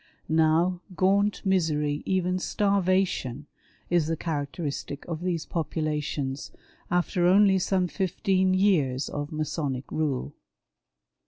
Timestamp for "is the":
3.87-4.17